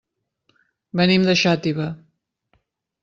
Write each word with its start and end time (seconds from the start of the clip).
Venim 1.01 1.27
de 1.29 1.37
Xàtiva. 1.43 1.89